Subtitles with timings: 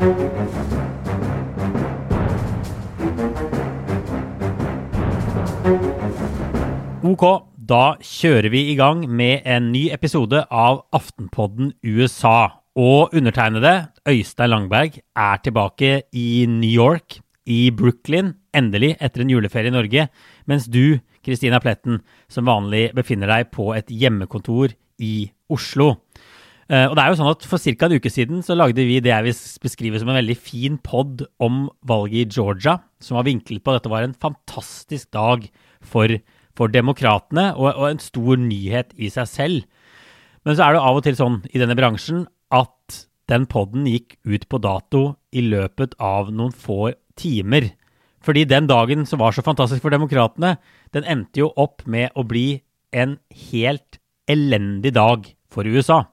[0.00, 0.06] Ok,
[7.68, 12.48] da kjører vi i gang med en ny episode av Aftenpodden USA.
[12.80, 19.68] Og undertegnede, Øystein Langberg, er tilbake i New York, i Brooklyn, endelig etter en juleferie
[19.68, 20.08] i Norge,
[20.48, 25.98] mens du, Kristina Pletten, som vanlig befinner deg på et hjemmekontor i Oslo.
[26.70, 27.86] Eh, Og det er jo sånn at For ca.
[27.88, 31.24] en uke siden så lagde vi det jeg vil beskrive som en veldig fin pod
[31.42, 35.48] om valget i Georgia, som var vinklet på at dette var en fantastisk dag
[35.82, 36.14] for,
[36.54, 39.64] for demokratene, og, og en stor nyhet i seg selv.
[40.46, 44.16] Men så er det av og til sånn i denne bransjen at den podden gikk
[44.26, 45.02] ut på dato
[45.34, 47.72] i løpet av noen få timer.
[48.22, 50.56] Fordi den dagen som var så fantastisk for demokratene,
[50.94, 53.18] den endte jo opp med å bli en
[53.50, 56.04] helt elendig dag for USA.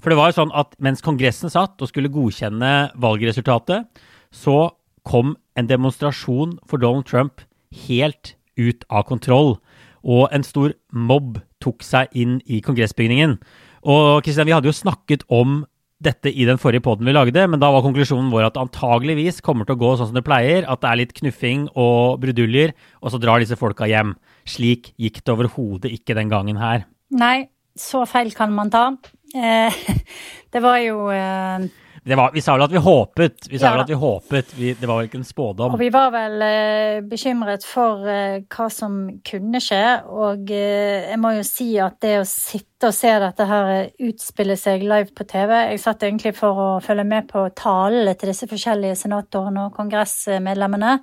[0.00, 3.88] For det var jo sånn at mens Kongressen satt og skulle godkjenne valgresultatet,
[4.32, 4.70] så
[5.06, 7.44] kom en demonstrasjon for Donald Trump
[7.86, 9.58] helt ut av kontroll.
[10.00, 13.36] Og en stor mobb tok seg inn i kongressbygningen.
[13.84, 15.62] Og Kristian, vi hadde jo snakket om
[16.00, 19.42] dette i den forrige poden vi lagde, men da var konklusjonen vår at det antageligvis
[19.44, 22.72] kommer til å gå sånn som det pleier, at det er litt knuffing og bruduljer,
[23.04, 24.14] og så drar disse folka hjem.
[24.48, 26.86] Slik gikk det overhodet ikke den gangen her.
[27.12, 28.86] Nei, så feil kan man ta.
[29.34, 29.74] Eh,
[30.52, 31.68] det var jo eh,
[32.02, 33.46] Det var, vi sa vel at vi håpet.
[33.50, 33.82] Vi sa Ja.
[33.82, 34.54] at vi håpet.
[34.56, 35.74] Vi, det var vel ikke en spådom.
[35.76, 38.96] Og vi var vel eh, bekymret for eh, hva som
[39.28, 39.82] kunne skje.
[40.08, 43.92] Og eh, jeg må jo si at det å sitte og se dette her eh,
[44.08, 48.32] utspille seg live på TV Jeg satt egentlig for å følge med på talene til
[48.32, 50.96] disse forskjellige senatorene og kongressmedlemmene.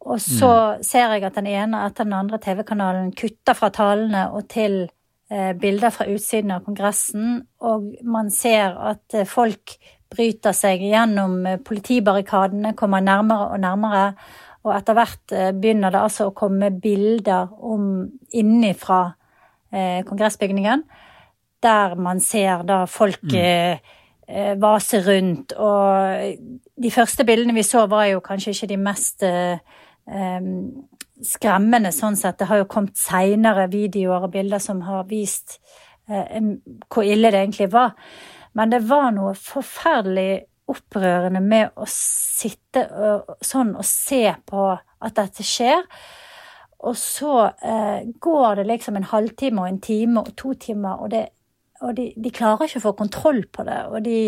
[0.00, 0.52] Og så
[0.84, 4.82] ser jeg at den ene etter den andre TV-kanalen kutter fra talene og til
[5.30, 9.76] bilder fra utsiden av Kongressen, og man ser at eh, folk
[10.10, 14.08] bryter seg gjennom eh, politibarrikadene, kommer nærmere og nærmere,
[14.66, 17.86] og etter hvert eh, begynner det altså å komme bilder om
[18.34, 19.04] innifra
[19.70, 20.84] eh, kongressbygningen,
[21.62, 23.38] der man ser da folk mm.
[23.38, 29.26] eh, vase rundt, og de første bildene vi så var jo kanskje ikke de mest
[29.26, 29.62] eh,
[30.10, 30.50] eh,
[31.26, 32.38] skremmende sånn sett.
[32.40, 35.58] Det har jo kommet seinere videoer og bilder som har vist
[36.08, 36.40] eh,
[36.88, 37.96] hvor ille det egentlig var.
[38.58, 45.16] Men det var noe forferdelig opprørende med å sitte og, sånn og se på at
[45.18, 45.82] dette skjer.
[46.86, 51.10] Og så eh, går det liksom en halvtime og en time og to timer, og,
[51.12, 51.26] det,
[51.84, 53.80] og de, de klarer ikke å få kontroll på det.
[53.90, 54.18] Og, de,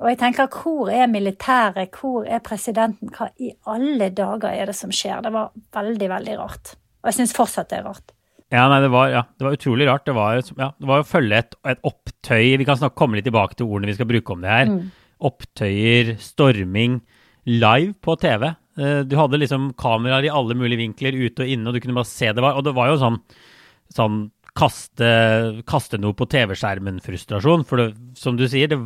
[0.00, 4.76] og jeg tenker, hvor er militæret, hvor er presidenten, hva i alle dager er det
[4.78, 5.20] som skjer?
[5.24, 6.74] Det var veldig, veldig rart.
[7.02, 8.14] Og jeg syns fortsatt det er rart.
[8.52, 10.04] Ja, nei, det var, ja, det var utrolig rart.
[10.08, 13.24] Det var, ja, det var å følge et, et opptøy Vi kan snakke, komme litt
[13.28, 14.72] tilbake til ordene vi skal bruke om det her.
[15.24, 16.98] Opptøyer, storming,
[17.48, 18.50] live på TV.
[18.78, 21.96] Eh, Du hadde liksom kameraer i alle mulige vinkler, ute og inne, og du kunne
[21.96, 23.18] bare se det var Og det var jo sånn,
[23.92, 24.22] sånn
[24.58, 25.08] kaste,
[25.68, 27.64] kaste noe på TV-skjermen-frustrasjon.
[27.68, 27.86] For det,
[28.18, 28.78] som du sier, det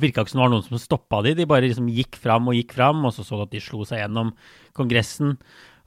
[0.00, 1.34] virka ikke som det var noen som stoppa de.
[1.38, 3.84] De bare liksom gikk fram og gikk fram, og så så du at de slo
[3.88, 4.32] seg gjennom
[4.78, 5.36] Kongressen.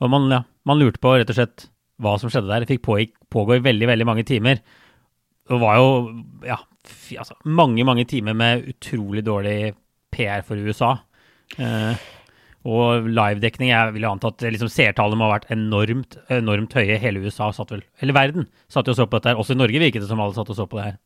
[0.04, 1.70] Og man, ja, man lurte på rett og slett
[2.04, 2.66] hva som skjedde der.
[2.66, 4.62] Det fikk pågå, pågå i veldig, veldig mange timer.
[5.46, 5.90] Det var jo
[6.46, 6.60] ja,
[7.20, 9.74] altså, mange, mange timer med utrolig dårlig
[10.14, 10.96] PR for USA.
[11.58, 12.06] Eh,
[12.66, 16.98] og livedekning Jeg vil anta at liksom, seertallene må ha vært enormt, enormt høye.
[17.02, 19.42] Hele USA satt vel Hele verden satt og så på dette her.
[19.42, 21.02] Også i Norge virket det som alle satt og så på det her.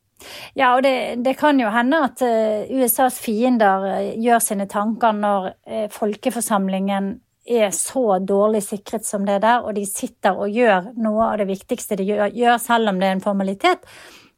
[0.58, 5.16] Ja, og det, det kan jo hende at uh, USAs fiender uh, gjør sine tanker
[5.16, 7.14] når uh, folkeforsamlingen
[7.50, 11.48] er så dårlig sikret som det der, og de sitter og gjør noe av det
[11.50, 13.88] viktigste de gjør, gjør selv om det er en formalitet,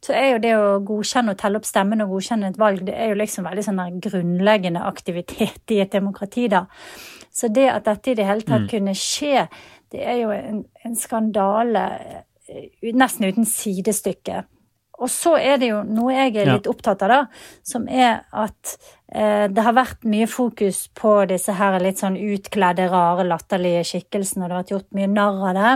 [0.02, 2.94] så er jo det å godkjenne og telle opp stemmen og godkjenne et valg, det
[2.98, 6.64] er jo liksom veldig sånn grunnleggende aktivitet i et demokrati, da.
[7.32, 8.70] Så det at dette i det hele tatt mm.
[8.72, 9.46] kunne skje,
[9.94, 11.84] det er jo en, en skandale
[12.48, 14.42] eh, nesten uten sidestykke.
[15.02, 17.20] Og så er det jo noe jeg er litt opptatt av, da,
[17.66, 18.74] som er at
[19.08, 24.44] eh, det har vært mye fokus på disse her litt sånn utkledde, rare, latterlige skikkelsene,
[24.44, 25.72] og det har vært gjort mye narr av det.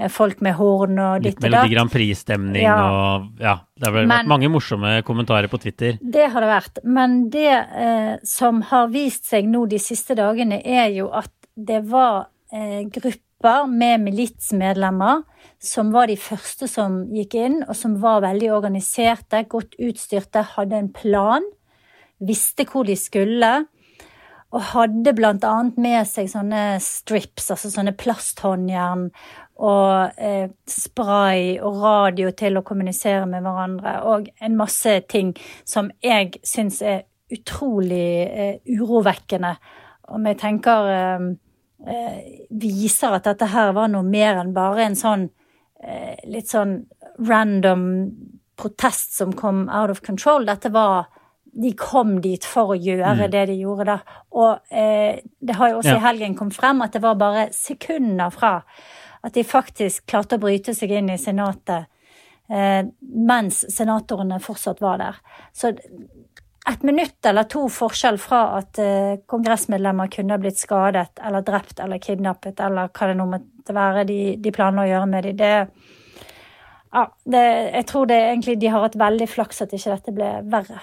[0.00, 1.44] Eh, folk med horn og ditt og datt.
[1.44, 2.76] Litt Melodi Grand Prix-stemning ja.
[2.80, 3.56] og ja.
[3.80, 5.98] Det har vært mange morsomme kommentarer på Twitter.
[6.00, 6.80] Det har det vært.
[6.84, 11.82] Men det eh, som har vist seg nå de siste dagene, er jo at det
[11.88, 15.24] var eh, grupper med militsmedlemmer
[15.60, 20.76] som var de første som gikk inn, og som var veldig organiserte, godt utstyrte, hadde
[20.76, 21.44] en plan,
[22.20, 23.50] visste hvor de skulle.
[24.50, 29.10] Og hadde annet med seg sånne strips, altså sånne plasthåndjern
[29.60, 35.34] og eh, spray og radio til å kommunisere med hverandre, og en masse ting
[35.68, 39.52] som jeg syns er utrolig eh, urovekkende.
[40.10, 41.28] Om jeg tenker eh,
[41.86, 42.16] eh,
[42.50, 45.28] viser at dette her var noe mer enn bare en sånn
[45.80, 46.74] Eh, litt sånn
[47.24, 47.84] random
[48.60, 50.44] protest som kom out of control.
[50.48, 51.08] Dette var
[51.50, 53.30] De kom dit for å gjøre mm.
[53.32, 53.96] det de gjorde da.
[54.38, 55.98] Og eh, det har jo også ja.
[55.98, 58.52] i helgen kommet frem at det var bare sekunder fra
[59.20, 61.88] at de faktisk klarte å bryte seg inn i Senatet
[62.50, 65.20] eh, mens senatorene fortsatt var der.
[65.52, 65.72] Så
[66.68, 71.80] et minutt eller to forskjell fra at eh, kongressmedlemmer kunne ha blitt skadet eller drept
[71.80, 75.40] eller kidnappet eller hva det nå måtte være de, de planer å gjøre med dem,
[75.40, 75.98] det
[76.90, 80.30] ja, det, jeg tror det egentlig de har hatt veldig flaks at ikke dette ble
[80.50, 80.80] verre.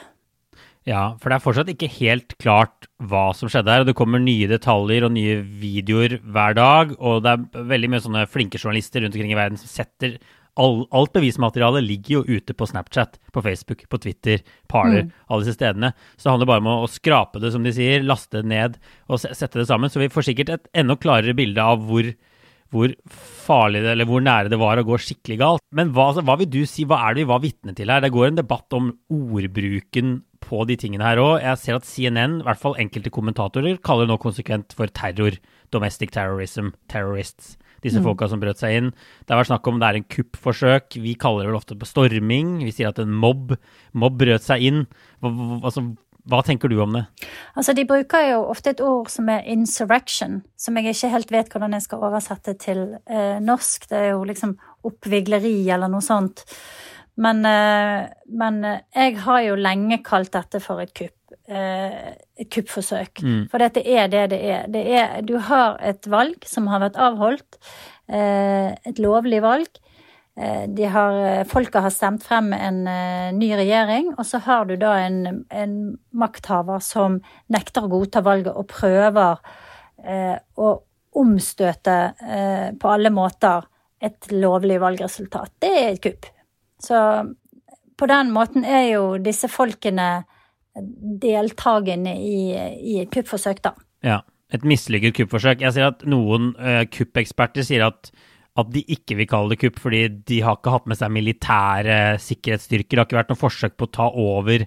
[0.88, 3.84] Ja, for det er fortsatt ikke helt klart hva som skjedde her.
[3.84, 6.94] og Det kommer nye detaljer og nye videoer hver dag.
[6.98, 10.16] Og det er veldig mye sånne flinke journalister rundt omkring i verden som setter
[10.58, 14.42] all, Alt bevismaterialet ligger jo ute på Snapchat, på Facebook, på Twitter,
[14.72, 15.12] Parler, mm.
[15.28, 15.92] alle disse stedene.
[16.16, 18.80] Så det handler bare om å, å, skrape det, som de sier, laste det ned
[19.08, 19.92] og sette det sammen.
[19.92, 22.10] Så vi får sikkert et enda klarere bilde av hvor
[22.74, 25.64] hvor farlig det, eller hvor nære det var å gå skikkelig galt.
[25.76, 28.04] Men hva, altså, hva vil du si, hva er det vi var vitne til her?
[28.04, 31.38] Det går en debatt om ordbruken på de tingene her òg.
[31.44, 35.40] Jeg ser at CNN, i hvert fall enkelte kommentatorer, kaller det nå konsekvent for terror.
[35.74, 37.56] Domestic terrorism, terrorists.
[37.84, 38.08] Disse mm.
[38.08, 38.92] folka som brøt seg inn.
[39.24, 40.98] Det har vært snakk om det er en kuppforsøk.
[41.04, 42.58] Vi kaller det vel ofte på storming.
[42.66, 43.54] Vi sier at en mobb,
[43.98, 44.86] mobb brøt seg inn.
[45.22, 45.84] Altså,
[46.28, 47.06] hva tenker du om det?
[47.56, 51.52] Altså, De bruker jo ofte et ord som er insurrection, som jeg ikke helt vet
[51.54, 53.88] hvordan jeg skal oversette til eh, norsk.
[53.90, 54.58] Det er jo liksom
[54.88, 56.44] oppvigleri eller noe sånt.
[57.18, 61.16] Men, eh, men eh, jeg har jo lenge kalt dette for et kupp.
[61.48, 63.24] Eh, et kuppforsøk.
[63.24, 63.42] Mm.
[63.52, 64.68] For dette er det det er.
[64.72, 65.20] det er.
[65.24, 67.60] Du har et valg som har vært avholdt.
[68.12, 69.80] Eh, et lovlig valg
[70.38, 74.92] Eh, har, folket har stemt frem en uh, ny regjering, og så har du da
[75.02, 75.74] en, en
[76.14, 77.18] makthaver som
[77.50, 79.42] nekter å godta valget og prøver
[80.06, 80.76] eh, å
[81.18, 83.66] omstøte eh, på alle måter
[83.98, 85.56] et lovlig valgresultat.
[85.58, 86.30] Det er et kupp.
[86.86, 87.02] Så
[87.98, 90.28] på den måten er jo disse folkene
[90.78, 93.74] deltakende i, i et kuppforsøk, da.
[94.06, 94.22] Ja.
[94.54, 95.66] Et mislykket kuppforsøk.
[95.66, 96.54] Jeg sier at noen
[96.94, 98.14] kuppeksperter sier at
[98.58, 101.98] at de ikke vil kalle det kupp, fordi de har ikke hatt med seg militære
[102.24, 102.94] sikkerhetsstyrker.
[102.96, 104.66] Det har ikke vært noe forsøk på å ta over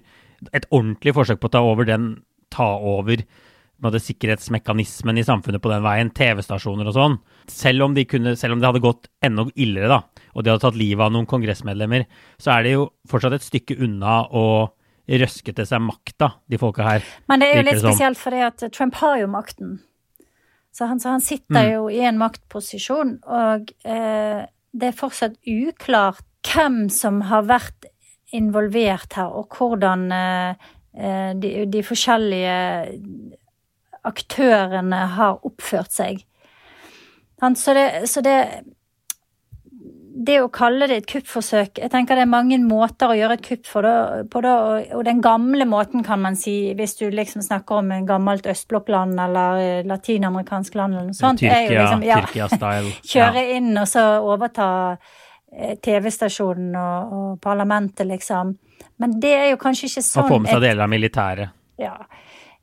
[0.49, 2.11] et ordentlig forsøk på å ta over den
[2.51, 3.23] ta over
[3.81, 7.15] sikkerhetsmekanismen i samfunnet på den veien, TV-stasjoner og sånn.
[7.49, 10.63] Selv om, de kunne, selv om det hadde gått enda illere, da, og de hadde
[10.67, 12.05] tatt livet av noen kongressmedlemmer,
[12.41, 14.45] så er det jo fortsatt et stykke unna å
[15.21, 17.07] røske til seg makta, de folka her.
[17.31, 19.79] Men det er jo litt spesielt fordi at Trump har jo makten.
[20.71, 21.71] Så han, så han sitter mm.
[21.73, 27.89] jo i en maktposisjon, og eh, det er fortsatt uklart hvem som har vært
[28.35, 32.55] involvert her, og hvordan eh, eh de, de, forskjellige
[34.07, 36.23] aktørene har oppført seg.
[37.41, 38.37] Så det, så det
[40.11, 43.45] det å kalle det et kuppforsøk Jeg tenker det er mange måter å gjøre et
[43.45, 43.81] kupp på.
[44.43, 44.53] Det,
[44.97, 49.19] og den gamle måten, kan man si, hvis du liksom snakker om en gammelt østblokkland
[49.23, 52.93] eller eh, latinamerikansk land eller noe sånt Tyrkia, er jo liksom, ja, Tyrkia-style.
[53.13, 53.59] Kjøre ja.
[53.59, 58.55] inn og så overta eh, TV-stasjonen og, og, parlamentet, liksom.
[59.01, 61.57] Men det er jo kanskje ikke sånn Og få med seg deler av militæret.
[61.81, 61.95] Ja.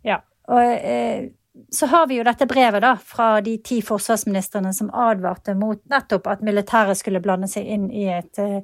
[0.07, 0.21] ja.
[0.52, 1.28] Og eh,
[1.71, 6.29] så har vi jo dette brevet da, fra de ti forsvarsministrene som advarte mot nettopp
[6.31, 8.62] at militæret skulle blande seg inn i et, eh,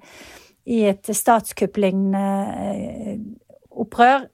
[0.65, 2.25] i et statskupp-lignende
[2.65, 3.19] eh,
[3.71, 4.29] opprør.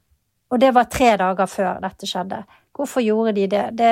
[0.51, 2.43] Og det var tre dager før dette skjedde.
[2.77, 3.65] Hvorfor gjorde de det?
[3.79, 3.91] Det,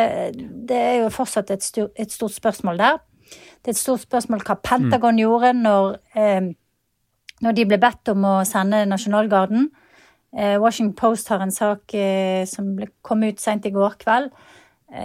[0.68, 3.02] det er jo fortsatt et, styr, et, stort spørsmål der.
[3.28, 5.22] Det er et stort spørsmål hva Pentagon mm.
[5.22, 6.48] gjorde når, eh,
[7.44, 9.68] når, de ble bedt om å sende Nasjonalgarden.
[10.36, 14.32] Eh, Washington Post har en sak eh, som ble, kom ut seint i går kveld,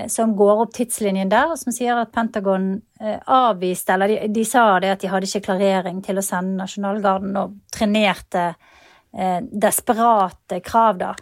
[0.08, 2.70] som går opp tidslinjen der, og som sier at Pentagon
[3.02, 6.62] eh, avviste, eller de, de, sa det at de hadde ikke klarering til å sende
[6.62, 11.14] Nasjonalgarden, og trenerte eh, desperate krav, da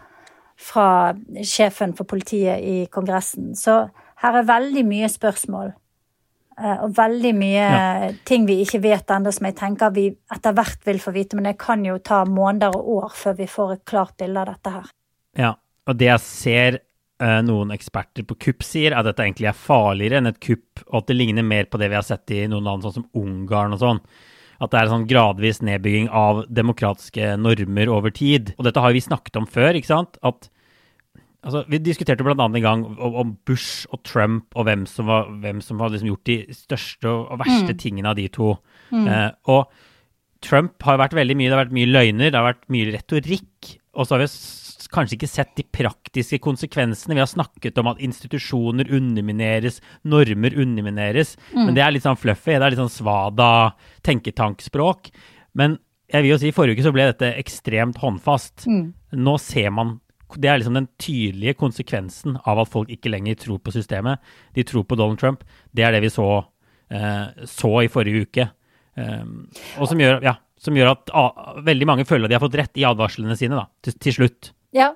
[0.62, 3.56] fra sjefen for politiet i Kongressen.
[3.58, 3.82] Så
[4.22, 5.72] her er veldig mye spørsmål.
[6.62, 8.12] Eh, og veldig mye ja.
[8.28, 11.40] ting vi ikke vet ennå, som jeg tenker vi etter hvert vil få vite.
[11.40, 14.54] Men det kan jo ta måneder og år før vi får et klart bilde av
[14.54, 14.94] dette her.
[15.40, 15.52] Ja,
[15.88, 16.80] og det jeg ser
[17.46, 21.04] noen eksperter på kupp sier, er at dette egentlig er farligere enn et kupp, og
[21.04, 23.76] at det ligner mer på det vi har sett i noen land, sånn som Ungarn
[23.78, 24.02] og sånn
[24.62, 28.54] at det er en sånn gradvis nedbygging av demokratiske normer over tid.
[28.60, 30.20] Og dette har vi snakket om før, ikke sant?
[30.22, 30.52] At
[31.42, 32.46] altså, Vi diskuterte bl.a.
[32.46, 36.30] en gang om Bush og Trump og hvem som var, hvem som har liksom gjort
[36.30, 37.80] de største og verste mm.
[37.82, 38.54] tingene av de to.
[38.94, 39.08] Mm.
[39.08, 39.66] Eh, og
[40.46, 43.74] Trump har vært veldig mye, det har vært mye løgner, det har vært mye retorikk.
[43.98, 44.30] Og så har vi
[44.94, 47.16] kanskje ikke sett de praktiske konsekvensene.
[47.18, 51.38] Vi har snakket om at institusjoner undermineres, normer undermineres.
[51.54, 51.64] Mm.
[51.66, 52.56] Men det er litt sånn fluffy.
[52.56, 53.50] Det er litt sånn svada
[54.08, 55.12] tenketankspråk.
[55.58, 55.80] Men
[56.12, 58.68] jeg vil jo si, i forrige uke så ble dette ekstremt håndfast.
[58.68, 58.88] Mm.
[59.24, 60.00] Nå ser man
[60.40, 64.22] det er liksom den tydelige konsekvensen av at folk ikke lenger tror på systemet.
[64.56, 65.44] De tror på Donald Trump.
[65.76, 66.46] Det er det vi så,
[66.88, 68.46] eh, så i forrige uke.
[68.96, 72.44] Um, og som gjør, ja, som gjør at ah, veldig mange føler at de har
[72.44, 74.52] fått rett i advarslene sine da, til, til slutt.
[74.76, 74.94] Ja,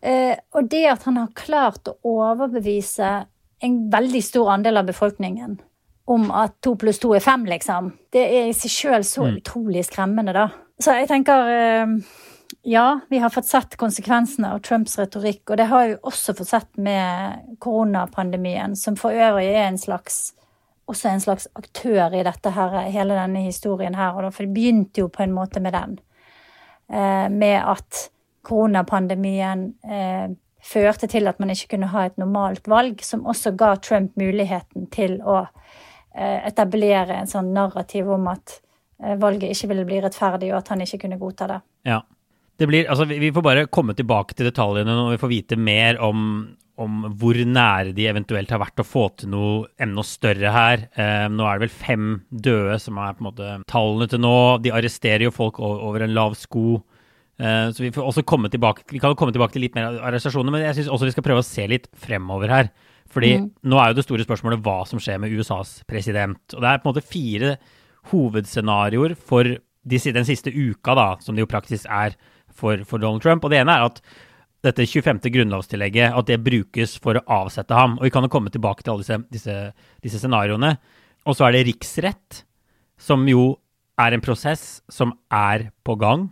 [0.00, 3.10] eh, og det at han har klart å overbevise
[3.60, 5.58] en veldig stor andel av befolkningen
[6.10, 9.36] om at to pluss to er fem, liksom, det er i seg sjøl så mm.
[9.38, 10.48] utrolig skremmende, da.
[10.80, 11.92] Så jeg tenker eh,
[12.66, 16.50] ja, vi har fått sett konsekvensene av Trumps retorikk, og det har vi også fått
[16.50, 20.32] sett med koronapandemien, som for øvrig er en slags
[20.90, 24.16] også en slags aktør i dette her, hele denne historien her.
[24.16, 25.98] Og det begynte jo på en måte med den.
[26.90, 28.08] Eh, med at
[28.46, 30.30] koronapandemien eh,
[30.60, 34.88] førte til at man ikke kunne ha et normalt valg, som også ga Trump muligheten
[34.92, 38.60] til å eh, etablere en sånn narrativ om at
[39.02, 41.60] eh, valget ikke ville bli rettferdig, og at han ikke kunne godta det.
[41.88, 42.00] Ja.
[42.60, 45.96] Det blir, altså, vi får bare komme tilbake til detaljene når vi får vite mer
[46.04, 46.42] om,
[46.76, 50.84] om hvor nære de eventuelt har vært å få til noe enda større her.
[50.92, 54.36] Eh, nå er det vel fem døde som er på en måte tallene til nå.
[54.60, 56.82] De arresterer jo folk over en lav sko.
[57.40, 60.52] Eh, så vi får også komme tilbake, vi kan komme tilbake til litt mer arrestasjoner,
[60.52, 62.72] men jeg syns også vi skal prøve å se litt fremover her.
[63.10, 63.46] Fordi mm.
[63.72, 66.42] nå er jo det store spørsmålet hva som skjer med USAs president.
[66.54, 67.54] Og det er på en måte fire
[68.12, 72.14] hovedscenarioer for de, den siste uka, da, som det jo praktisk er
[72.46, 73.44] for, for, Donald Trump.
[73.44, 74.02] Og det ene er at
[74.66, 75.22] dette 25.
[75.32, 77.96] grunnlovstillegget at det brukes for å avsette ham.
[77.98, 79.56] Og vi kan jo komme tilbake til alle disse, disse,
[80.04, 80.74] disse scenarioene.
[81.26, 82.44] Og så er det riksrett,
[83.00, 83.54] som jo
[84.00, 86.28] er en prosess som er på gang.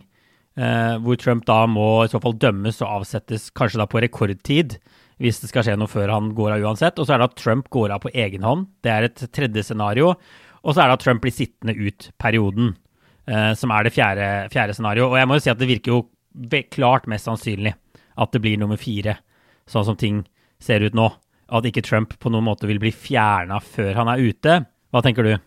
[0.59, 4.75] Eh, hvor Trump da må i så fall dømmes og avsettes kanskje da på rekordtid,
[5.19, 6.99] hvis det skal skje noe før han går av uansett.
[6.99, 8.67] Og så er det at Trump går av på egen hånd.
[8.83, 10.13] Det er et tredje scenario.
[10.59, 12.73] Og så er det at Trump blir sittende ut perioden,
[13.31, 15.07] eh, som er det fjerde, fjerde scenario.
[15.07, 16.01] Og jeg må jo si at det virker jo
[16.75, 17.73] klart mest sannsynlig
[18.19, 19.15] at det blir nummer fire,
[19.69, 20.25] sånn som ting
[20.59, 21.07] ser ut nå.
[21.49, 24.59] At ikke Trump på noen måte vil bli fjerna før han er ute.
[24.91, 25.37] Hva tenker du?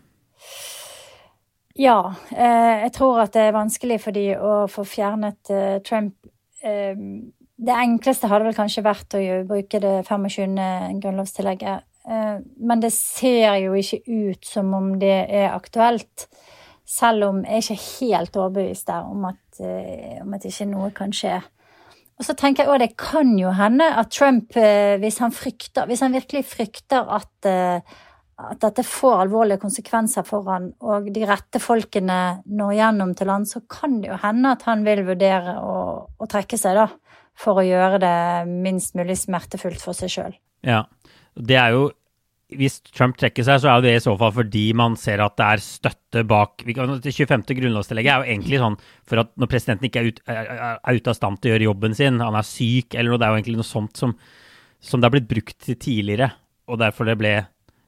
[1.73, 6.13] Ja, eh, jeg tror at det er vanskelig for de å få fjernet eh, Trump.
[6.61, 6.93] Eh,
[7.63, 10.57] det enkleste hadde vel kanskje vært å bruke det 25.
[11.01, 11.89] grunnlovstillegget.
[12.03, 16.25] Men det ser jo ikke ut som om det er aktuelt.
[16.83, 19.61] Selv om jeg ikke er helt overbevist der om at,
[20.19, 21.37] om at ikke noe kan skje.
[22.19, 26.03] Og så tenker jeg òg det kan jo hende at Trump, hvis han frykter, hvis
[26.03, 27.53] han virkelig frykter at
[28.41, 33.45] at dette får alvorlige konsekvenser for han, og de rette folkene når gjennom til han,
[33.45, 35.75] så kan det jo hende at han vil vurdere å,
[36.17, 36.87] å trekke seg, da.
[37.39, 38.17] For å gjøre det
[38.49, 40.33] minst mulig smertefullt for seg sjøl.
[40.65, 40.83] Ja.
[41.33, 41.91] Det er jo
[42.53, 45.45] Hvis Trump trekker seg, så er det i så fall fordi man ser at det
[45.55, 47.47] er støtte bak Det 25.
[47.57, 48.75] grunnlovstillegget er jo egentlig sånn
[49.09, 52.21] for at når presidenten ikke er, ut, ute av stand til å gjøre jobben sin,
[52.21, 54.13] han er syk eller noe, det er jo egentlig noe sånt som,
[54.77, 56.29] som det har blitt brukt tidligere,
[56.69, 57.33] og derfor det ble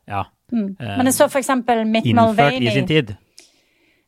[0.09, 0.23] ja,
[0.53, 0.75] Mm.
[0.79, 2.67] Eh, Men jeg så for eksempel Mick Mulvaney.
[2.67, 3.15] i sin tid.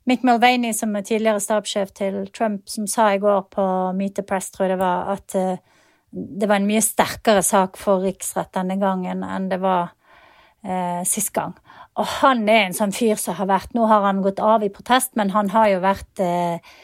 [0.07, 3.63] Mick Mulvaney, som er tidligere stabssjef til Trump, som sa i går på
[3.93, 5.57] Meet the Press, tror jeg det var, at uh,
[6.11, 9.91] det var en mye sterkere sak for riksrett denne gangen enn det var
[10.63, 11.57] uh, sist gang.
[11.99, 14.71] Og han er en sånn fyr som har vært Nå har han gått av i
[14.71, 16.77] protest, men han har jo vært uh,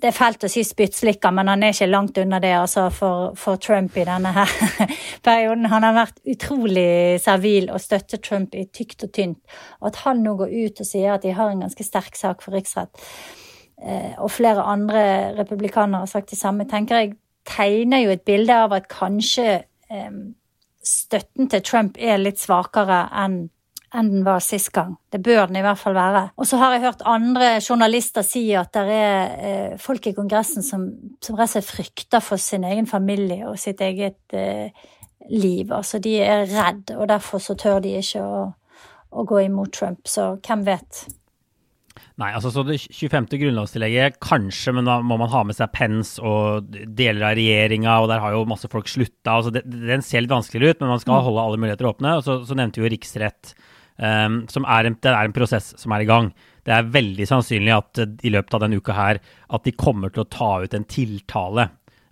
[0.00, 3.34] det er fælt å si spyttslikka, men han er ikke langt unna det altså, for,
[3.38, 4.54] for, Trump i denne her
[5.26, 5.68] perioden.
[5.72, 9.40] Han har vært utrolig servil og støttet Trump i tykt og tynt.
[9.82, 12.44] Og at han nå går ut og sier at de har en ganske sterk sak
[12.44, 13.04] for riksrett,
[13.84, 15.04] eh, og flere andre
[15.38, 17.16] republikanere har sagt det samme, tenker jeg
[17.48, 19.48] tegner jo et bilde av at kanskje
[19.92, 20.20] eh,
[20.86, 23.42] støtten til Trump er litt svakere enn
[23.96, 24.94] enn den var sist gang.
[25.10, 26.22] Det bør den i hvert fall være.
[26.38, 30.64] Og så har jeg hørt andre journalister si at det er eh, folk i Kongressen
[30.66, 30.86] som,
[31.22, 34.70] som rett og slett frykter for sin egen familie og sitt eget eh,
[35.30, 35.72] liv.
[35.74, 38.44] Altså de er redd, og derfor så tør de ikke å,
[39.10, 40.06] å gå imot Trump.
[40.10, 41.06] Så hvem vet?
[42.20, 43.30] Nei, altså så det 25.
[43.40, 48.10] grunnlovstillegget, kanskje, men da må man ha med seg Pence og deler av regjeringa, og
[48.12, 49.38] der har jo masse folk slutta.
[49.38, 51.26] Altså den ser litt vanskeligere ut, men man skal mm.
[51.26, 52.18] holde alle muligheter åpne.
[52.20, 53.54] Og så, så nevnte jo riksrett
[54.00, 56.30] Um, som er en, det er en prosess som er i gang.
[56.64, 60.12] Det er veldig sannsynlig at uh, i løpet av denne uka her at de kommer
[60.14, 61.66] til å ta ut en tiltale.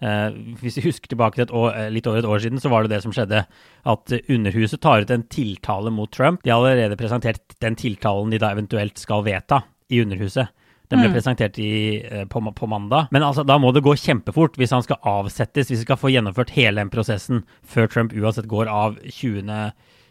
[0.04, 0.28] Uh,
[0.61, 2.92] hvis vi husker tilbake til år, eh, litt over et år siden, så var det
[2.92, 3.40] det som skjedde.
[3.88, 6.45] At Underhuset tar ut en tiltale mot Trump.
[6.45, 10.52] De har allerede presentert den tiltalen de da eventuelt skal vedta i Underhuset.
[10.92, 11.16] Den ble mm.
[11.16, 12.00] presentert i,
[12.33, 13.11] på, på, mandag.
[13.12, 16.09] Men altså, da må det gå kjempefort hvis han skal avsettes, hvis vi skal få
[16.14, 19.68] gjennomført hele den prosessen før Trump uansett går av 20.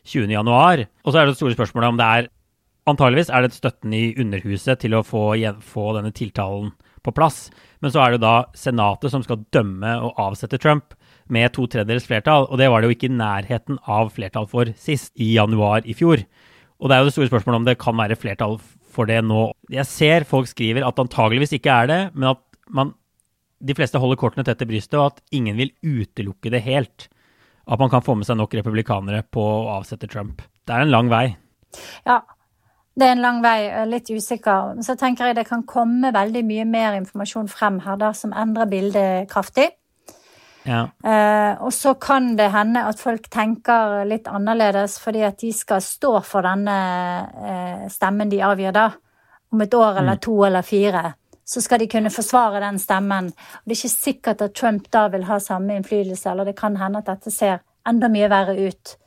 [0.07, 0.31] 20.
[0.31, 0.87] januar.
[1.03, 2.33] Og så er det store spørsmålet om det er
[2.87, 6.69] Antageligvis er det støtten i Underhuset til å få, få denne tiltalen
[7.03, 7.49] på plass.
[7.83, 10.95] Men så er det da Senatet som skal dømme og avsette Trump
[11.27, 12.47] med to tredjedels flertall.
[12.47, 15.97] Og det var det jo ikke i nærheten av flertall for sist, i januar i
[15.97, 16.23] fjor.
[16.79, 18.55] Og det er jo det store spørsmålet om det kan være flertall
[18.93, 19.49] for det nå.
[19.73, 22.95] Jeg ser folk skriver at antageligvis ikke er det, men at man,
[23.59, 27.09] de fleste holder kortene tett til brystet, og at ingen vil utelukke det helt
[27.67, 30.41] at man kan få med seg nok republikanere på å avsette Trump.
[30.63, 31.25] Det er en lang vei.
[32.07, 32.21] Ja,
[32.97, 33.59] det er en lang vei.
[33.91, 34.77] Litt usikker.
[34.85, 38.71] Så tenker jeg det kan komme veldig mye mer informasjon frem her da, som endrer
[38.71, 39.69] bildet kraftig.
[40.67, 40.81] Ja.
[40.99, 45.79] Eh, og så kan det hende at folk tenker litt annerledes fordi at de skal
[45.83, 46.79] stå for denne
[47.23, 48.89] eh, stemmen de avgir da.
[49.53, 50.23] Om et år eller mm.
[50.25, 51.03] to eller fire
[51.47, 53.29] så skal de kunne forsvare den stemmen.
[53.31, 56.75] Og det er ikke sikkert at Trump da vil ha samme innflytelse, eller det kan
[56.75, 58.97] hende at dette ser enda mye verre ut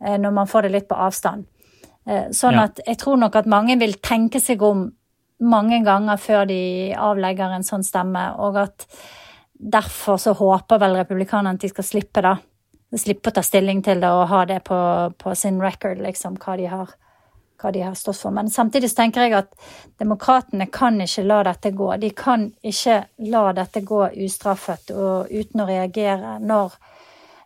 [0.00, 1.44] eh, når man får det litt på avstand.
[2.08, 4.86] Eh, sånn at jeg tror nok at mange vil tenke seg om
[5.44, 6.62] mange ganger før de
[6.96, 8.88] avlegger en sånn stemme, og at
[9.54, 12.38] derfor så håper vel republikanerne at de skal slippe, da.
[12.94, 14.78] Slippe å ta stilling til det og ha det på,
[15.20, 16.94] på sin record, liksom, hva de har
[17.60, 18.34] hva de har stått for.
[18.34, 19.54] Men samtidig så tenker jeg at
[20.00, 21.90] demokratene kan ikke la dette gå.
[22.02, 26.76] De kan ikke la dette gå ustraffet og uten å reagere når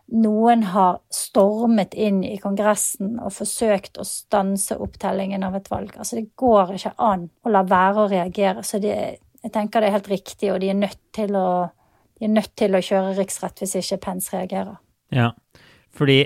[0.09, 5.93] noen har stormet inn i Kongressen og forsøkt å stanse opptellingen av et valg.
[5.97, 8.63] Altså, det går ikke an å la være å reagere.
[8.65, 11.49] Så de, jeg tenker det er helt riktig, og de er nødt til å,
[12.25, 14.79] nødt til å kjøre riksrett hvis ikke Pence reagerer.
[15.13, 15.29] Ja,
[15.95, 16.23] fordi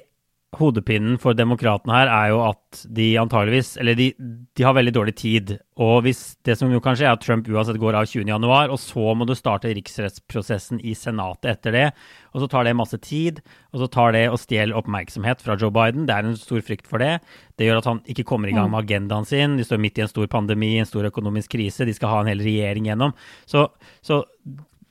[0.59, 5.13] hodepinen for demokratene her er jo at de antageligvis Eller de, de, har veldig dårlig
[5.17, 5.53] tid.
[5.81, 8.79] Og hvis det som jo kan skje, er at Trump uansett går av 20.1, og
[8.81, 11.85] så må du starte riksrettsprosessen i Senatet etter det.
[12.33, 13.41] Og så tar det masse tid,
[13.73, 16.07] og så tar det og stjeler oppmerksomhet fra Joe Biden.
[16.09, 17.15] Det er en stor frykt for det.
[17.57, 19.57] Det gjør at han ikke kommer i gang med agendaen sin.
[19.59, 21.87] De står midt i en stor pandemi, en stor økonomisk krise.
[21.89, 23.13] De skal ha en hel regjering gjennom.
[23.49, 23.67] Så,
[24.05, 24.23] så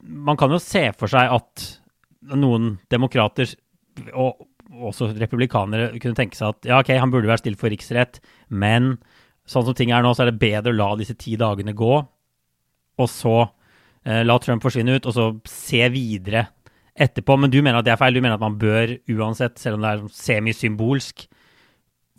[0.03, 1.69] man kan jo se for seg at
[2.39, 3.51] noen demokrater
[4.17, 4.47] og
[4.91, 8.97] også republikanere kunne tenke seg at ja, ok, han burde være stilt for riksrett, men
[9.49, 11.93] sånn som ting er nå, så er det bedre å la disse ti dagene gå,
[13.03, 16.47] og så eh, la Trump forsvinne ut, og så se videre
[16.93, 17.39] etterpå.
[17.41, 18.15] Men du mener at det er feil?
[18.15, 21.27] Du mener at man bør uansett, selv om det er semisymbolsk,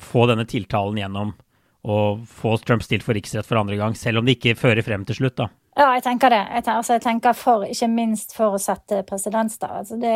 [0.04, 1.36] få denne tiltalen gjennom
[1.84, 5.04] og få Trump stilt for riksrett for andre gang, selv om det ikke fører frem
[5.08, 5.50] til slutt, da?
[5.76, 6.40] Ja, jeg tenker det.
[6.40, 9.72] Jeg tenker, altså, jeg tenker for, ikke minst for å sette presedens, da.
[9.82, 10.14] Altså, det,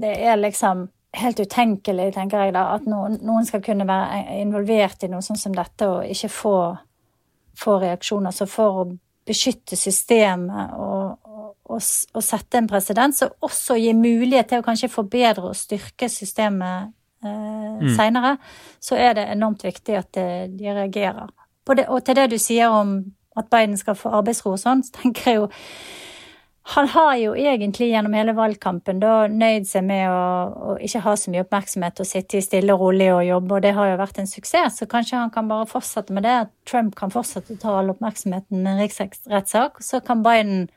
[0.00, 5.02] det er liksom helt utenkelig, tenker jeg da, at noen, noen, skal kunne være involvert
[5.02, 6.56] i noe sånn som dette og ikke få,
[7.58, 8.34] få reaksjoner.
[8.34, 8.86] Så for å
[9.26, 11.82] beskytte systemet og, og,
[12.14, 16.90] og, sette en presedens, og også gi mulighet til å kanskje forbedre og styrke systemet
[17.24, 17.92] eh, mm.
[17.98, 18.36] seinere,
[18.82, 21.30] så er det enormt viktig at de, de reagerer.
[21.70, 22.96] Det, og til det du sier om
[23.38, 25.50] at Biden skal få arbeidsro og sånn, så tenker jeg jo
[26.62, 31.14] han har jo egentlig gjennom hele valgkampen da nøyd seg med å, å, ikke ha
[31.16, 34.20] så mye oppmerksomhet og sitte stille og rolig og jobbe, og det har jo vært
[34.20, 34.76] en suksess.
[34.78, 37.90] Så kanskje han kan bare fortsette med det, at Trump kan fortsette å ta all
[37.94, 39.80] oppmerksomheten med en riksrettssak.
[39.82, 40.68] Så kan Biden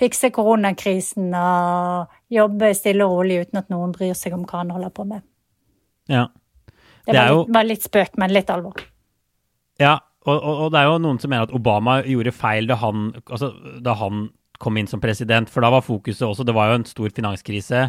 [0.00, 4.72] fikse koronakrisen og jobbe stille og rolig uten at noen bryr seg om hva han
[4.72, 5.26] holder på med.
[6.10, 6.30] Ja.
[7.04, 8.80] Det, var, litt, var litt spøk, men litt alvor.
[9.80, 12.76] Ja, og, og, og, det er jo noen som mener at Obama gjorde feil da
[12.80, 13.54] han, altså,
[13.84, 14.28] da han
[14.60, 17.84] kom inn som president, for da var fokuset også Det var jo en stor finanskrise.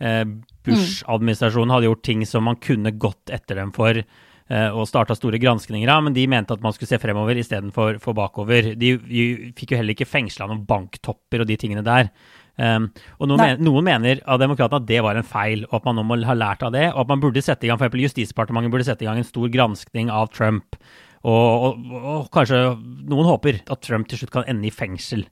[0.00, 0.22] Eh,
[0.66, 5.38] Bush-administrasjonen hadde gjort ting som man kunne gått etter dem for eh, og starta store
[5.42, 8.72] granskninger av, men de mente at man skulle se fremover istedenfor for bakover.
[8.78, 12.10] De, de fikk jo heller ikke fengsla noen banktopper og de tingene der.
[12.54, 12.84] Um,
[13.18, 15.96] og noen, men, noen, mener av demokratene at det var en feil, og at man
[15.98, 16.86] nå må ha lært av det.
[16.92, 19.50] Og at man burde sette i gang, for Justisdepartementet burde sette i gang en stor
[19.50, 20.78] granskning av Trump.
[21.24, 21.32] Og,
[21.66, 22.60] og, og, kanskje
[23.08, 25.24] noen håper at Trump til slutt kan ende i fengsel.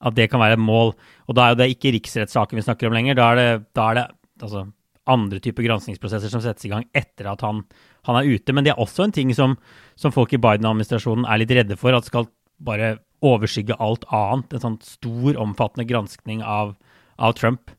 [0.00, 0.94] At det kan være et mål.
[1.26, 3.16] Og da er det ikke riksrettssaken vi snakker om lenger.
[3.18, 4.06] Da er det, da er det
[4.42, 4.66] altså,
[5.06, 7.62] andre typer granskingsprosesser som settes i gang etter at han,
[8.08, 8.52] han, er ute.
[8.52, 9.56] Men det er også en ting som,
[9.96, 12.28] som folk i Biden-administrasjonen er litt redde for, at skal
[12.66, 14.52] bare overskygge alt annet.
[14.52, 16.76] En sånn stor, omfattende granskning av,
[17.16, 17.72] av Trump.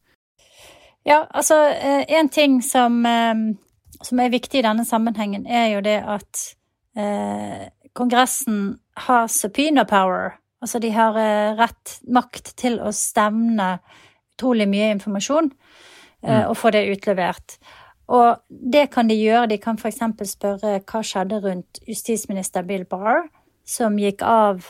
[1.08, 3.36] Ja, altså eh, en ting som, eh,
[4.02, 6.42] som, er viktig i denne sammenhengen, er jo det at
[7.00, 8.78] eh, Kongressen
[9.08, 10.36] har subpoena power.
[10.64, 13.78] Altså de har eh, rett makt til å stevne
[14.38, 16.48] utrolig mye informasjon eh, mm.
[16.50, 17.58] og få det utlevert.
[18.08, 19.52] Og det kan de gjøre.
[19.52, 20.02] De kan f.eks.
[20.32, 23.28] spørre hva skjedde rundt justisminister Bill Barr,
[23.68, 24.64] som gikk av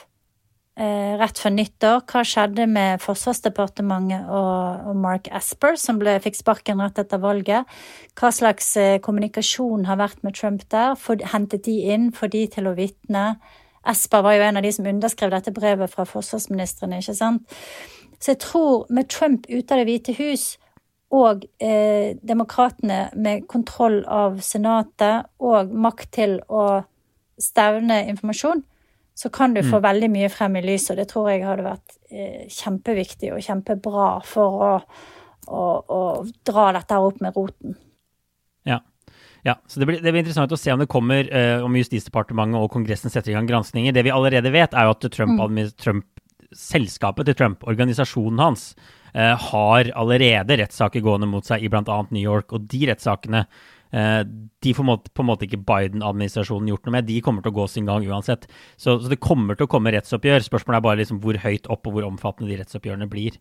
[0.79, 2.01] eh, rett før nyttår.
[2.09, 7.69] Hva skjedde med Forsvarsdepartementet og, og Mark Asper, som ble, fikk sparken rett etter valget?
[8.17, 10.97] Hva slags eh, kommunikasjon har vært med Trump der?
[10.99, 12.09] For, hentet de inn?
[12.15, 13.29] Får de til å vitne?
[13.87, 17.57] Esper var jo en av de som underskrev dette brevet fra forsvarsministrene, ikke sant?
[18.19, 20.55] Så jeg tror med Trump ute av Det hvite hus
[21.13, 26.81] og eh, demokratene med kontroll av Senatet og makt til å
[27.39, 28.63] stevne informasjon,
[29.17, 29.85] så kan du få mm.
[29.85, 34.09] veldig mye frem i lyset, og det tror jeg hadde vært eh, kjempeviktig og kjempebra
[34.27, 34.71] for å,
[35.47, 36.01] å, å
[36.45, 37.77] dra dette opp med roten.
[39.47, 39.55] Ja.
[39.67, 42.71] Så det blir, det blir, interessant å se om det kommer, uh, om Justisdepartementet og
[42.73, 43.95] Kongressen setter i gang granskninger.
[43.95, 45.61] Det vi allerede vet, er jo at Trump, mm.
[45.79, 46.07] Trump
[46.55, 48.69] selskapet til Trump, organisasjonen hans,
[49.13, 52.01] uh, har allerede rettssaker gående mot seg i bl.a.
[52.11, 52.51] New York.
[52.55, 57.07] Og de rettssakene Eh, de får på en måte ikke Biden-administrasjonen gjort noe med.
[57.07, 58.47] De kommer til å gå sin gang uansett.
[58.75, 60.43] Så, så det kommer til å komme rettsoppgjør.
[60.43, 63.39] Spørsmålet er bare liksom hvor høyt opp og hvor omfattende de rettsoppgjørene blir.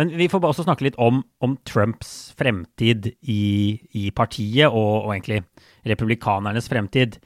[0.00, 3.44] Men vi får også snakke litt om, om Trumps fremtid i,
[3.92, 5.42] i partiet, og, og, egentlig
[5.88, 7.20] republikanernes fremtid.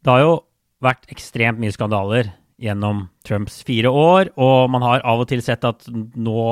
[0.00, 0.36] Det har jo
[0.82, 5.64] vært ekstremt mye skandaler gjennom Trumps fire år, og man har av og til sett
[5.64, 6.42] at nå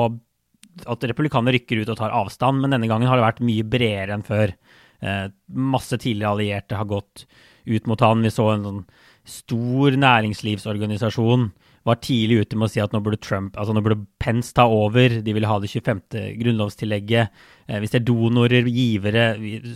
[0.87, 4.15] at republikanerne rykker ut og tar avstand, men denne gangen har det vært mye bredere
[4.15, 4.53] enn før.
[5.01, 7.25] Eh, masse tidligere allierte har gått
[7.65, 8.23] ut mot han.
[8.25, 8.83] Vi så en sånn
[9.29, 11.49] stor næringslivsorganisasjon
[11.87, 14.65] var tidlig ute med å si at nå burde Trump, altså nå burde Pence ta
[14.69, 15.19] over.
[15.23, 16.01] De ville ha det 25.
[16.41, 17.35] grunnlovstillegget.
[17.67, 19.27] Eh, hvis det er donorer, givere,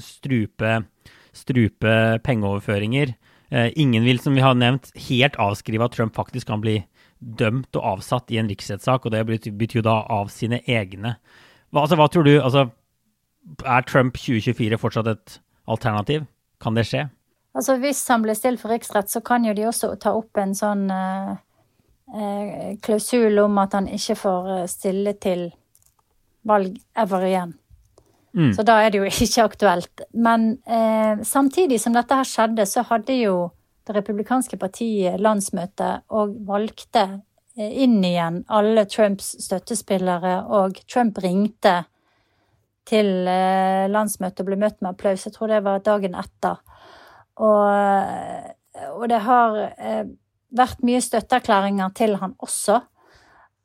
[0.03, 0.79] strupe,
[1.33, 3.15] strupe pengeoverføringer.
[3.53, 6.81] Eh, ingen vil, som vi har nevnt, helt avskrive at Trump faktisk kan bli
[7.23, 11.15] dømt og avsatt i en riksrettssak, og det betyr jo da av sine egne.
[11.71, 12.35] Hva, altså, hva tror du?
[12.41, 12.67] altså
[13.65, 16.27] er Trump 2024 fortsatt et alternativ?
[16.63, 17.07] Kan det skje?
[17.53, 20.55] Altså Hvis han blir stilt for riksrett, så kan jo de også ta opp en
[20.57, 21.33] sånn eh,
[22.13, 25.51] eh klausul om at han ikke får eh, stille til
[26.43, 27.53] valg ever igjen.
[28.33, 28.53] Mm.
[28.53, 30.05] Så da er det jo ikke aktuelt.
[30.13, 33.51] Men eh, samtidig som dette her skjedde, så hadde jo
[33.87, 37.05] det republikanske partiet landsmøte og valgte
[37.57, 41.83] eh, inn igjen alle Trumps støttespillere, og Trump ringte
[42.87, 45.25] til eh, landsmøtet og ble møtt med applaus.
[45.27, 46.59] Jeg tror det var dagen etter.
[47.41, 50.03] Og, eh, og det har eh,
[50.53, 52.81] vært mye støtteerklæringer til han også.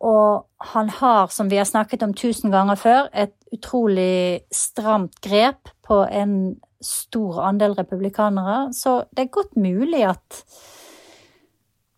[0.08, 5.72] Og han har, som vi har snakket om tusen ganger før, et utrolig stramt grep
[5.86, 8.68] på en stor andel republikanere.
[8.76, 10.44] Så det er godt mulig at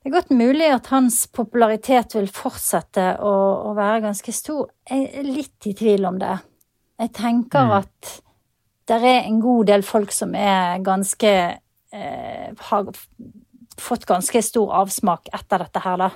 [0.01, 3.33] det er godt mulig at hans popularitet vil fortsette å,
[3.69, 4.71] å være ganske stor.
[4.89, 6.39] Jeg er litt i tvil om det.
[7.01, 7.77] Jeg tenker mm.
[7.81, 8.11] at
[8.91, 12.91] det er en god del folk som er ganske eh, Har
[13.81, 16.11] fått ganske stor avsmak etter dette her, da.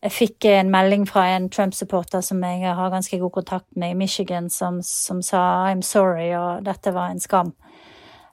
[0.00, 3.98] Jeg fikk en melding fra en Trump-supporter som jeg har ganske god kontakt med i
[4.00, 7.52] Michigan, som, som sa 'I'm sorry', og dette var en skam.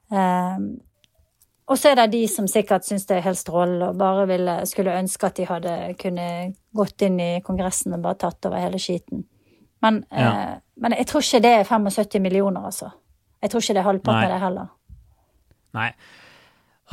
[0.10, 0.80] Um,
[1.68, 4.66] og så er det de som sikkert syns det er helt strålende og bare ville,
[4.66, 8.80] skulle ønske at de hadde kunne gått inn i Kongressen og bare tatt over hele
[8.80, 9.26] skiten.
[9.86, 10.32] Men, ja.
[10.32, 12.92] eh, men jeg tror ikke det er 75 millioner, altså.
[13.44, 14.70] Jeg tror ikke det er halvparten av det heller.
[15.78, 15.90] Nei.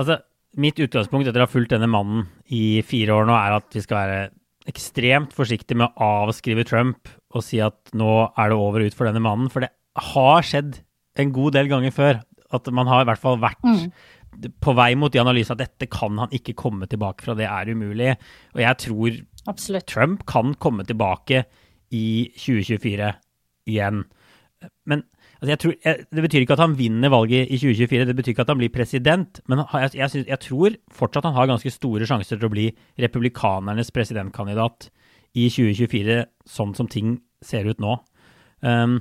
[0.01, 0.19] Altså,
[0.61, 3.83] mitt utgangspunkt etter å ha fulgt denne mannen i fire år nå, er at vi
[3.85, 4.25] skal være
[4.71, 9.09] ekstremt forsiktige med å avskrive Trump og si at nå er det over ut for
[9.09, 9.51] denne mannen.
[9.53, 9.73] For det
[10.13, 10.79] har skjedd
[11.21, 12.23] en god del ganger før
[12.55, 14.49] at man har i hvert fall vært mm.
[14.63, 17.73] på vei mot de analysene at dette kan han ikke komme tilbake fra, det er
[17.75, 18.15] umulig.
[18.55, 19.21] Og jeg tror
[19.51, 19.87] Absolutt.
[19.91, 21.45] Trump kan komme tilbake
[21.95, 23.11] i 2024
[23.71, 24.05] igjen.
[24.89, 25.05] Men
[25.39, 28.35] altså, jeg tror, jeg, det betyr ikke at han vinner valget i 2024, det betyr
[28.35, 29.41] ikke at han blir president.
[29.51, 32.71] Men jeg, jeg, jeg tror fortsatt han har ganske store sjanser til å bli
[33.05, 34.91] republikanernes presidentkandidat
[35.35, 37.99] i 2024, sånn som ting ser ut nå.
[38.65, 39.01] Um,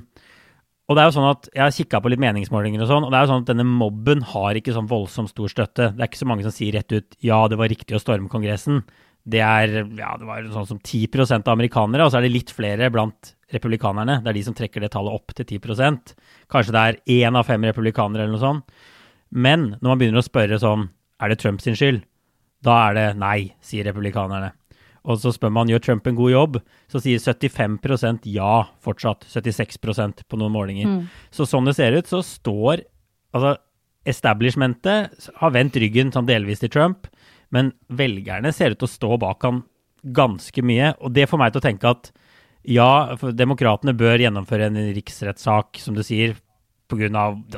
[0.84, 3.12] og det er jo sånn at Jeg har kikka på litt meningsmålinger, og sånn, og
[3.12, 5.86] det er jo sånn at denne mobben har ikke sånn voldsomt stor støtte.
[5.94, 8.28] Det er ikke så mange som sier rett ut ja, det var riktig å storme
[8.32, 8.82] Kongressen.
[9.24, 11.08] Det er ja, det var sånn som 10
[11.38, 14.18] av amerikanere, og så er det litt flere blant republikanerne.
[14.20, 16.12] Det er de som trekker det tallet opp til 10%
[16.50, 18.82] Kanskje det er én av fem republikanere eller noe sånt.
[19.30, 20.88] Men når man begynner å spørre sånn
[21.22, 22.02] er det Trump sin skyld,
[22.64, 24.52] da er det nei, sier republikanerne.
[25.04, 26.58] Og så spør man gjør Trump en god jobb,
[26.88, 29.26] så sier 75% ja fortsatt.
[29.28, 30.88] 76% på noen målinger.
[30.88, 31.02] Mm.
[31.34, 32.84] Så sånn det ser ut, så står
[33.34, 33.56] altså
[34.08, 37.08] establishmentet har vendt ryggen sånn delvis til Trump,
[37.52, 39.62] men velgerne ser ut til å stå bak han
[40.04, 40.92] ganske mye.
[41.04, 42.10] Og det får meg til å tenke at
[42.64, 46.38] ja, demokratene bør gjennomføre en riksrettssak, som du sier,
[46.88, 47.08] pga.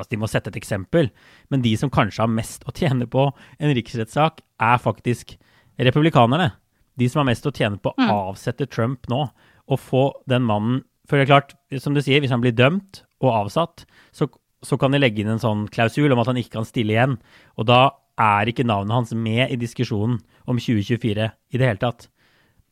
[0.00, 1.10] at de må sette et eksempel.
[1.50, 5.36] Men de som kanskje har mest å tjene på en riksrettssak, er faktisk
[5.78, 6.54] republikanerne
[6.96, 8.10] de som har mest å tjene på å mm.
[8.30, 9.26] avsette Trump nå,
[9.66, 13.04] og få den mannen For det er klart, som du sier, hvis han blir dømt
[13.22, 14.26] og avsatt, så,
[14.66, 17.14] så kan de legge inn en sånn klausul om at han ikke kan stille igjen.
[17.54, 22.08] Og da er ikke navnet hans med i diskusjonen om 2024 i det hele tatt.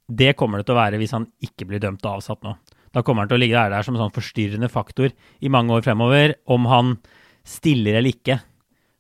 [0.09, 2.55] Det kommer det til å være hvis han ikke blir dømt og avsatt nå.
[2.95, 5.75] Da kommer han til å ligge der, der som en sånn forstyrrende faktor i mange
[5.75, 6.37] år fremover.
[6.47, 6.97] Om han
[7.45, 8.39] stiller eller ikke,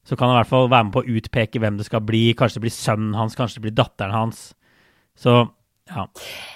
[0.04, 2.24] så kan han i hvert fall være med på å utpeke hvem det skal bli.
[2.36, 4.48] Kanskje det blir sønnen hans, kanskje det blir datteren hans.
[5.16, 5.44] Så
[5.88, 6.08] ja.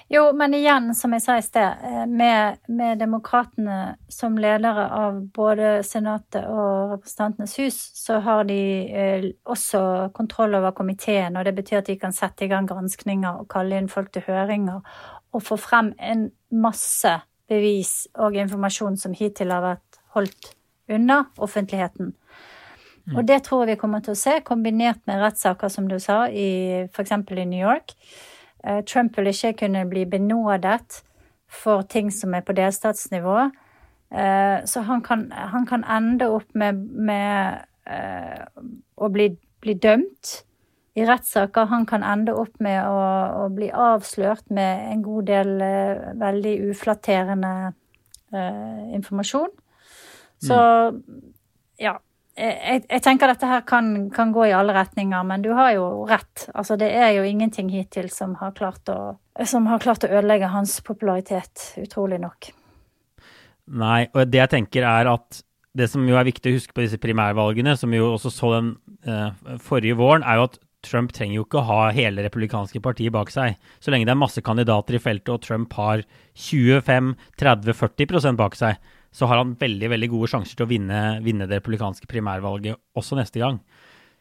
[0.08, 5.18] Jo, men igjen, som jeg sa i sted, eh, med, med demokratene som ledere av
[5.36, 9.82] både Senatet og Representantenes hus, så har de eh, også
[10.16, 13.76] kontroll over komiteen, og det betyr at de kan sette i gang granskninger og kalle
[13.76, 14.80] inn folk til høringer
[15.28, 17.12] og få frem en masse
[17.48, 20.54] bevis og informasjon som hittil har vært holdt
[20.88, 22.14] unna offentligheten.
[23.08, 23.16] Mm.
[23.16, 26.26] Og det tror jeg vi kommer til å se, kombinert med rettssaker, som du sa,
[26.28, 27.12] i f.eks.
[27.12, 27.92] i New York.
[28.64, 31.02] Eh, Trump vil ikke kunne bli benådet
[31.48, 33.50] for ting som er på delstatsnivå.
[34.10, 38.44] Eh, så han kan, han kan ende opp med, med eh,
[38.96, 40.34] å bli, bli, dømt
[40.94, 41.70] i rettssaker.
[41.70, 42.98] Han kan ende opp med å,
[43.44, 45.54] å, bli avslørt med en god del
[46.18, 47.72] veldig uflatterende
[48.92, 49.48] informasjon.
[50.44, 50.56] Så
[50.92, 50.98] mm.
[51.80, 51.94] ja
[52.38, 55.88] jeg, jeg, tenker dette her kan, kan, gå i alle retninger, men du har jo
[56.08, 56.46] rett.
[56.54, 60.78] Altså, det er jo ingenting hittil som har klart å, har klart å ødelegge hans
[60.86, 62.52] popularitet, utrolig nok.
[63.68, 65.42] Nei, og det jeg tenker er at
[65.78, 68.54] det som jo er viktig å huske på disse primærvalgene, som vi jo også så
[68.56, 68.72] den
[69.06, 73.12] eh, forrige våren, er jo at Trump trenger jo ikke å ha hele republikanske partiet
[73.14, 73.58] bak seg.
[73.82, 76.04] Så lenge det er masse kandidater i feltet og Trump har
[76.38, 78.78] 25-30-40% bak seg,
[79.14, 83.18] så har han veldig veldig gode sjanser til å vinne, vinne, det republikanske primærvalget også
[83.18, 83.60] neste gang.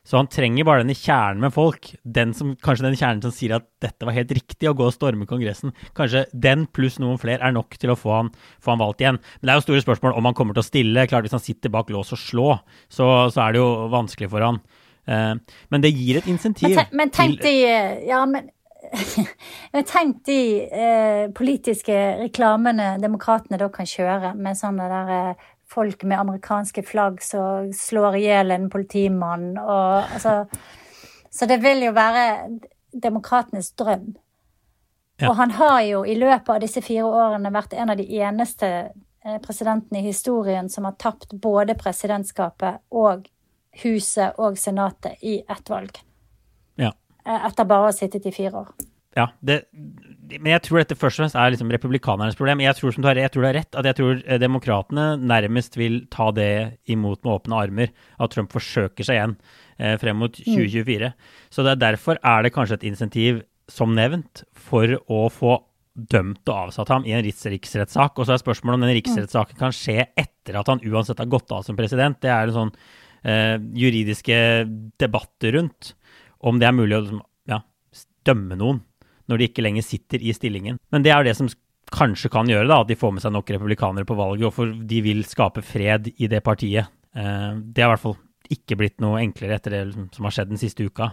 [0.08, 1.90] Så han trenger bare denne kjernen med folk.
[2.08, 4.96] Den som, kanskje den kjernen som sier at dette var helt riktig å gå og
[4.96, 5.74] storme Kongressen.
[5.98, 8.30] Kanskje den pluss noen flere er nok til å få han,
[8.64, 9.20] få han, valgt igjen.
[9.20, 11.08] Men det er jo store spørsmål om han kommer til å stille.
[11.12, 12.50] Klart Hvis han sitter bak lås og slå,
[12.88, 14.62] så, så er det jo vanskelig for han.
[15.08, 15.36] Uh,
[15.72, 18.50] men det gir et insentiv men, te men tenk til de, Ja, men
[19.94, 26.22] Tenk de eh, politiske reklamene demokratene da kan kjøre, med sånne der eh, folk med
[26.22, 30.46] amerikanske flagg som slår i hjel en politimann og altså
[31.30, 32.22] Så det vil jo være
[32.94, 34.16] demokratenes drøm.
[35.20, 35.30] Ja.
[35.30, 38.70] Og han har jo i løpet av disse fire årene vært en av de eneste
[38.88, 43.28] eh, presidentene i historien som har tapt både presidentskapet og
[43.84, 46.00] Huset og Senatet i ett valg.
[47.28, 48.72] Eh, etter bare å ha sittet i fire år.
[49.18, 49.64] Ja, det,
[50.36, 52.62] men jeg tror dette først og fremst er liksom republikanernes problem.
[52.62, 55.08] Jeg tror, som du har, jeg tror det er rett at jeg tror eh, demokratene
[55.18, 57.94] nærmest vil ta det imot med åpne armer.
[58.22, 59.38] At Trump forsøker seg igjen
[59.80, 61.10] eh, frem mot 2024.
[61.10, 61.32] Mm.
[61.54, 65.58] Så det er derfor er det kanskje et insentiv, som nevnt, for å få
[65.98, 68.16] dømt og avsatt ham i en riksrettssak.
[68.16, 71.52] Og så er spørsmålet om den riksrettssaken kan skje etter at han uansett har gått
[71.52, 72.22] av som president.
[72.22, 72.74] Det er en sånn
[73.26, 74.38] eh, juridiske
[75.02, 75.96] debatter rundt
[76.40, 77.62] om det er mulig å liksom, ja,
[78.28, 78.84] dømme noen
[79.28, 80.78] når de ikke lenger sitter i stillingen.
[80.94, 81.50] Men det er det som
[81.94, 84.72] kanskje kan gjøre da, at de får med seg nok republikanere på valget, og for
[84.90, 86.92] de vil skape fred i det partiet.
[87.16, 88.18] Eh, det har i hvert fall
[88.54, 91.12] ikke blitt noe enklere etter det liksom, som har skjedd den siste uka.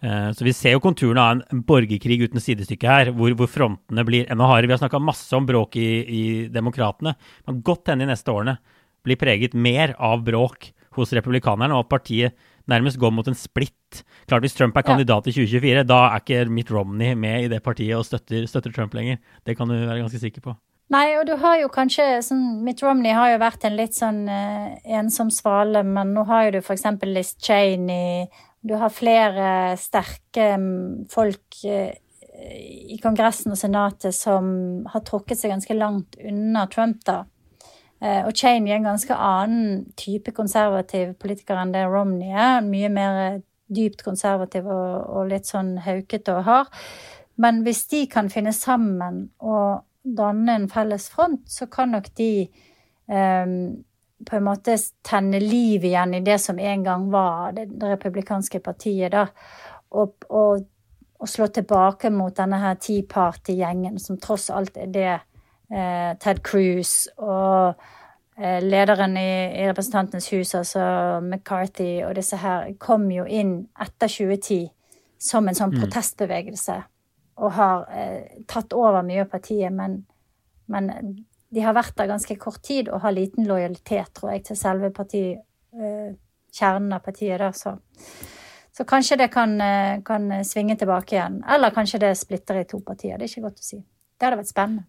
[0.00, 4.04] Eh, så vi ser jo konturene av en borgerkrig uten sidestykke her, hvor, hvor frontene
[4.08, 4.70] blir enda hardere.
[4.70, 7.16] Vi har snakka masse om bråk i, i Demokratene,
[7.48, 8.56] men godt hende de neste årene
[9.04, 14.02] blir preget mer av bråk hos republikanerne, og at partiet nærmest går mot en splitt.
[14.28, 17.62] Klart Hvis Trump er kandidat i 2024, da er ikke Mitt Romney med i det
[17.62, 19.18] partiet og støtter, støtter, Trump lenger.
[19.46, 20.54] Det kan du være ganske sikker på.
[20.90, 24.24] Nei, og du har jo kanskje sånn Mitt Romney har jo vært en litt sånn
[24.26, 28.26] eh, ensom svale, men nå har jo du eksempel Liz Cheney.
[28.60, 31.94] Du har flere sterke mm, folk eh,
[32.90, 37.22] i Kongressen og Senatet som har trukket seg ganske langt unna Trump, da.
[38.00, 42.64] Eh, og Cheney er en ganske annen type konservativ politiker enn det Romney er.
[42.64, 46.80] Mye mer dypt konservativ og, og litt sånn haukete og hard.
[47.40, 52.48] Men hvis de kan finne sammen og danne en felles front, så kan nok de
[53.06, 53.54] um,
[54.26, 58.60] på en måte tenne liv igjen i det som en gang var det, det republikanske
[58.64, 59.26] partiet, da.
[59.96, 60.66] Og, og,
[61.18, 65.14] og, slå tilbake mot denne her Tea Party-gjengen, som tross alt er det
[65.72, 67.74] eh, Ted Cruz og
[68.36, 70.84] eh, lederen i, i, Representantenes hus, altså
[71.22, 74.70] McCarthy og disse her, kom jo inn etter 2010
[75.20, 75.82] som en sånn mm.
[75.82, 76.80] protestbevegelse
[77.40, 80.02] og har eh, tatt over mye av partiet, men,
[80.70, 80.90] men,
[81.50, 84.92] de har vært der ganske kort tid og har liten lojalitet, tror jeg, til selve
[84.94, 85.40] partiet,
[85.74, 86.12] eh,
[86.54, 87.40] kjernen av partiet.
[87.40, 87.74] der, så.
[88.70, 91.40] så kanskje det kan, eh, kan, svinge tilbake igjen.
[91.48, 93.18] Eller kanskje det splitter i to partier.
[93.18, 93.80] Det er ikke godt å si.
[93.80, 94.86] Det hadde vært spennende.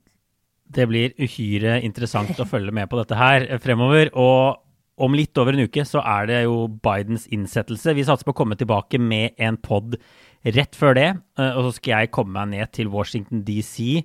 [0.71, 4.13] Det blir uhyre interessant å følge med på dette her fremover.
[4.13, 4.67] og
[5.01, 7.95] om litt over en uke så er det jo Bidens innsettelse.
[7.97, 9.95] Vi satser på å komme tilbake med en pod
[10.45, 11.07] rett før det.
[11.39, 14.03] Eh, og så skal jeg komme meg ned til Washington DC.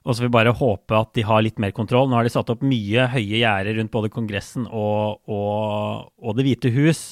[0.00, 2.08] Og så vil vi bare håpe at de har litt mer kontroll.
[2.08, 6.46] Nå har de satt opp mye høye gjerder rundt både Kongressen og, og, og, Det
[6.46, 7.02] hvite hus.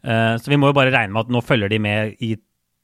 [0.00, 2.34] Eh, så vi må jo bare regne med at nå følger de med i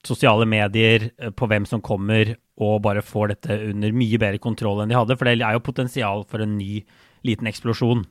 [0.07, 4.83] sosiale medier eh, på hvem som kommer, og bare får dette under mye bedre kontroll
[4.83, 5.17] enn de hadde.
[5.19, 6.83] For det er jo potensial for en ny
[7.27, 8.07] liten eksplosjon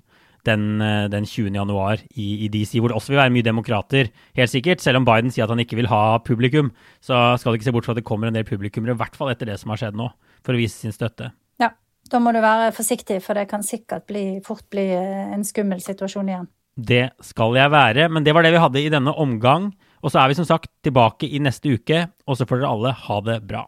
[0.48, 1.56] den, eh, den 20.
[1.56, 4.84] januar i, i, DC, hvor det også vil være mye demokrater, helt sikkert.
[4.84, 6.72] Selv om Biden sier at han ikke vil ha publikum,
[7.04, 9.18] så skal det ikke se bort fra at det kommer en del publikummere, i hvert
[9.18, 10.10] fall etter det som har skjedd nå,
[10.46, 11.32] for å vise sin støtte.
[11.62, 11.74] Ja,
[12.12, 15.84] da må du være forsiktig, for det kan sikkert bli, fort bli eh, en skummel
[15.84, 16.48] situasjon igjen.
[16.78, 19.72] Det skal jeg være, men det var det vi hadde i denne omgang.
[20.02, 22.94] Og så er vi som sagt tilbake i neste uke, og så får dere alle
[23.08, 23.66] ha det bra.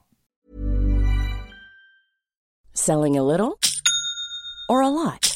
[2.74, 3.60] Selling a little
[4.70, 5.30] or a lot?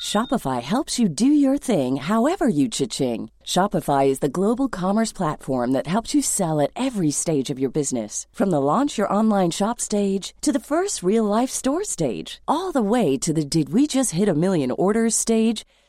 [0.00, 3.30] Shopify helps you do your thing however you cha-ching.
[3.44, 7.70] Shopify is the global commerce platform that helps you sell at every stage of your
[7.70, 8.26] business.
[8.32, 12.72] From the launch your online shop stage to the first real life store stage, all
[12.72, 15.64] the way to the did we just hit a million orders stage.